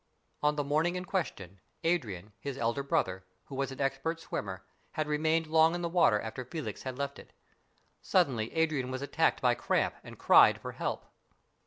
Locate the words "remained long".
5.05-5.75